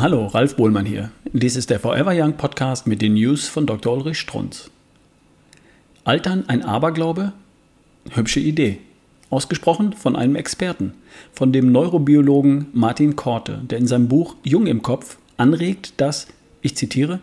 Hallo, 0.00 0.26
Ralf 0.26 0.54
Bohlmann 0.54 0.86
hier. 0.86 1.10
Dies 1.32 1.56
ist 1.56 1.70
der 1.70 1.80
Forever 1.80 2.12
Young 2.14 2.34
Podcast 2.34 2.86
mit 2.86 3.02
den 3.02 3.14
News 3.14 3.48
von 3.48 3.66
Dr. 3.66 3.94
Ulrich 3.96 4.20
Strunz. 4.20 4.70
Altern 6.04 6.44
ein 6.46 6.62
Aberglaube? 6.62 7.32
Hübsche 8.10 8.38
Idee. 8.38 8.78
Ausgesprochen 9.28 9.94
von 9.94 10.14
einem 10.14 10.36
Experten, 10.36 10.94
von 11.32 11.52
dem 11.52 11.72
Neurobiologen 11.72 12.66
Martin 12.72 13.16
Korte, 13.16 13.60
der 13.68 13.78
in 13.78 13.88
seinem 13.88 14.06
Buch 14.06 14.36
Jung 14.44 14.68
im 14.68 14.82
Kopf 14.82 15.18
anregt, 15.36 15.94
dass, 15.96 16.28
ich 16.62 16.76
zitiere, 16.76 17.18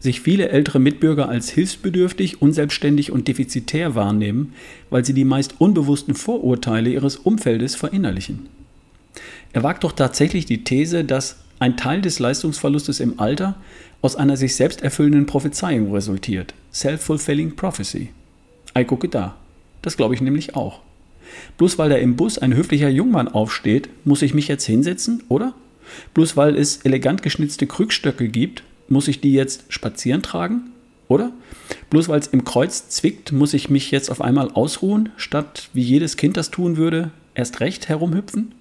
sich 0.00 0.20
viele 0.20 0.48
ältere 0.48 0.80
Mitbürger 0.80 1.28
als 1.28 1.50
hilfsbedürftig, 1.50 2.42
unselbstständig 2.42 3.12
und 3.12 3.28
defizitär 3.28 3.94
wahrnehmen, 3.94 4.54
weil 4.90 5.04
sie 5.04 5.14
die 5.14 5.24
meist 5.24 5.60
unbewussten 5.60 6.16
Vorurteile 6.16 6.90
ihres 6.90 7.14
Umfeldes 7.14 7.76
verinnerlichen. 7.76 8.48
Er 9.52 9.62
wagt 9.62 9.84
doch 9.84 9.92
tatsächlich 9.92 10.46
die 10.46 10.64
These, 10.64 11.04
dass 11.04 11.36
ein 11.58 11.76
Teil 11.76 12.00
des 12.00 12.18
Leistungsverlustes 12.18 13.00
im 13.00 13.18
Alter 13.18 13.56
aus 14.00 14.16
einer 14.16 14.36
sich 14.36 14.54
selbst 14.54 14.82
erfüllenden 14.82 15.26
Prophezeiung 15.26 15.92
resultiert. 15.92 16.54
Self-fulfilling 16.72 17.56
prophecy. 17.56 18.10
Ei, 18.74 18.84
gucke 18.84 19.08
da. 19.08 19.36
Das 19.82 19.96
glaube 19.96 20.14
ich 20.14 20.20
nämlich 20.20 20.54
auch. 20.54 20.80
Bloß 21.56 21.78
weil 21.78 21.90
da 21.90 21.96
im 21.96 22.16
Bus 22.16 22.38
ein 22.38 22.54
höflicher 22.54 22.88
Jungmann 22.88 23.28
aufsteht, 23.28 23.88
muss 24.04 24.22
ich 24.22 24.34
mich 24.34 24.48
jetzt 24.48 24.64
hinsetzen, 24.66 25.22
oder? 25.28 25.54
Bloß 26.14 26.36
weil 26.36 26.56
es 26.56 26.78
elegant 26.78 27.22
geschnitzte 27.22 27.66
Krückstöcke 27.66 28.28
gibt, 28.28 28.62
muss 28.88 29.08
ich 29.08 29.20
die 29.20 29.32
jetzt 29.32 29.64
spazieren 29.68 30.22
tragen, 30.22 30.70
oder? 31.08 31.32
Bloß 31.90 32.08
weil 32.08 32.20
es 32.20 32.28
im 32.28 32.44
Kreuz 32.44 32.88
zwickt, 32.88 33.32
muss 33.32 33.54
ich 33.54 33.70
mich 33.70 33.90
jetzt 33.90 34.10
auf 34.10 34.20
einmal 34.20 34.50
ausruhen, 34.50 35.10
statt 35.16 35.70
wie 35.72 35.82
jedes 35.82 36.16
Kind 36.16 36.36
das 36.36 36.50
tun 36.50 36.76
würde, 36.76 37.10
erst 37.34 37.60
recht 37.60 37.88
herumhüpfen? 37.88 38.54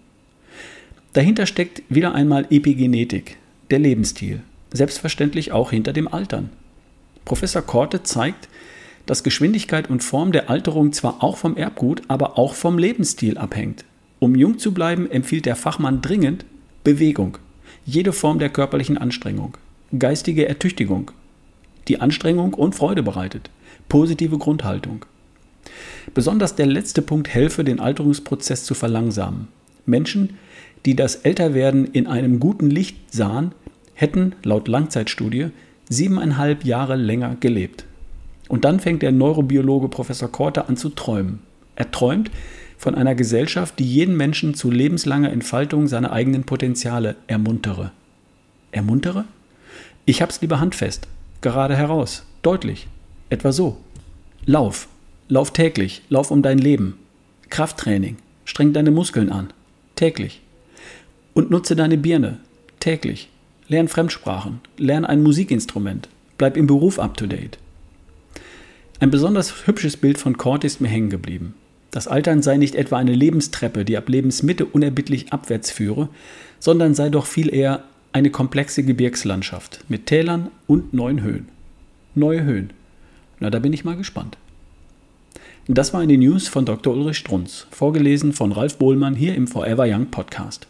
Dahinter 1.17 1.47
steckt 1.47 1.81
wieder 1.89 2.13
einmal 2.13 2.45
Epigenetik, 2.51 3.37
der 3.71 3.79
Lebensstil, 3.79 4.43
selbstverständlich 4.71 5.51
auch 5.51 5.71
hinter 5.71 5.91
dem 5.91 6.07
Altern. 6.07 6.51
Professor 7.25 7.63
Korte 7.63 8.03
zeigt, 8.03 8.47
dass 9.07 9.23
Geschwindigkeit 9.23 9.89
und 9.89 10.03
Form 10.03 10.31
der 10.31 10.51
Alterung 10.51 10.93
zwar 10.93 11.23
auch 11.23 11.37
vom 11.37 11.57
Erbgut, 11.57 12.03
aber 12.07 12.37
auch 12.37 12.53
vom 12.53 12.77
Lebensstil 12.77 13.39
abhängt. 13.39 13.83
Um 14.19 14.35
jung 14.35 14.59
zu 14.59 14.75
bleiben, 14.75 15.09
empfiehlt 15.09 15.47
der 15.47 15.55
Fachmann 15.55 16.03
dringend 16.03 16.45
Bewegung, 16.83 17.39
jede 17.83 18.13
Form 18.13 18.37
der 18.37 18.49
körperlichen 18.49 18.99
Anstrengung, 18.99 19.57
geistige 19.97 20.47
Ertüchtigung, 20.47 21.09
die 21.87 21.99
Anstrengung 21.99 22.53
und 22.53 22.75
Freude 22.75 23.01
bereitet, 23.01 23.49
positive 23.89 24.37
Grundhaltung. 24.37 25.03
Besonders 26.13 26.53
der 26.53 26.67
letzte 26.67 27.01
Punkt 27.01 27.27
helfe, 27.27 27.63
den 27.63 27.79
Alterungsprozess 27.79 28.65
zu 28.65 28.75
verlangsamen. 28.75 29.47
Menschen, 29.87 30.37
die 30.87 30.95
das 30.95 31.17
Älterwerden 31.17 31.83
in 31.83 32.07
einem 32.07 32.39
guten 32.39 32.69
Licht 32.69 33.13
sahen, 33.13 33.51
hätten 33.93 34.33
laut 34.43 34.69
Langzeitstudie 34.69 35.47
siebeneinhalb 35.89 36.63
Jahre 36.63 36.95
länger 36.95 37.35
gelebt. 37.41 37.83
Und 38.47 38.63
dann 38.63 38.79
fängt 38.79 39.01
der 39.01 39.11
Neurobiologe 39.11 39.89
Professor 39.89 40.31
Korte 40.31 40.69
an 40.69 40.77
zu 40.77 40.87
träumen. 40.87 41.39
Er 41.75 41.91
träumt 41.91 42.31
von 42.77 42.95
einer 42.95 43.15
Gesellschaft, 43.15 43.79
die 43.79 43.83
jeden 43.83 44.15
Menschen 44.15 44.53
zu 44.53 44.71
lebenslanger 44.71 45.29
Entfaltung 45.29 45.89
seiner 45.89 46.13
eigenen 46.13 46.45
Potenziale 46.45 47.17
ermuntere. 47.27 47.91
Ermuntere? 48.71 49.25
Ich 50.05 50.21
hab's 50.21 50.39
lieber 50.39 50.61
handfest, 50.61 51.09
gerade 51.41 51.75
heraus, 51.75 52.23
deutlich, 52.43 52.87
etwa 53.29 53.51
so. 53.51 53.75
Lauf, 54.45 54.87
lauf 55.27 55.51
täglich, 55.51 56.03
lauf 56.07 56.31
um 56.31 56.41
dein 56.41 56.59
Leben. 56.59 56.97
Krafttraining, 57.49 58.15
streng 58.45 58.71
deine 58.71 58.91
Muskeln 58.91 59.33
an, 59.33 59.51
täglich. 59.95 60.43
Und 61.37 61.51
nutze 61.51 61.75
deine 61.75 61.99
Birne 61.99 62.39
täglich. 62.79 63.29
Lern 63.67 63.87
Fremdsprachen, 63.87 64.59
lern 64.75 65.05
ein 65.05 65.21
Musikinstrument, 65.21 66.09
bleib 66.39 66.57
im 66.57 66.65
Beruf 66.65 66.97
up 66.97 67.15
to 67.15 67.27
date. 67.27 67.59
Ein 68.99 69.11
besonders 69.11 69.67
hübsches 69.67 69.97
Bild 69.97 70.17
von 70.17 70.39
Kort 70.39 70.63
ist 70.63 70.81
mir 70.81 70.87
hängen 70.87 71.11
geblieben. 71.11 71.53
Das 71.91 72.07
Altern 72.07 72.41
sei 72.41 72.57
nicht 72.57 72.73
etwa 72.73 72.97
eine 72.97 73.13
Lebenstreppe, 73.13 73.85
die 73.85 73.97
ab 73.97 74.09
Lebensmitte 74.09 74.65
unerbittlich 74.65 75.31
abwärts 75.31 75.69
führe, 75.69 76.09
sondern 76.57 76.95
sei 76.95 77.09
doch 77.09 77.27
viel 77.27 77.53
eher 77.53 77.83
eine 78.13 78.31
komplexe 78.31 78.81
Gebirgslandschaft 78.81 79.85
mit 79.89 80.07
Tälern 80.07 80.49
und 80.65 80.95
neuen 80.95 81.21
Höhen. 81.21 81.49
Neue 82.15 82.45
Höhen. 82.45 82.71
Na, 83.39 83.51
da 83.51 83.59
bin 83.59 83.73
ich 83.73 83.85
mal 83.85 83.95
gespannt. 83.95 84.39
Das 85.67 85.93
war 85.93 86.01
eine 86.01 86.17
News 86.17 86.47
von 86.47 86.65
Dr. 86.65 86.95
Ulrich 86.95 87.19
Strunz, 87.19 87.67
vorgelesen 87.69 88.33
von 88.33 88.53
Ralf 88.53 88.79
Bohlmann 88.79 89.13
hier 89.13 89.35
im 89.35 89.45
Forever 89.45 89.85
Young 89.87 90.07
Podcast. 90.07 90.65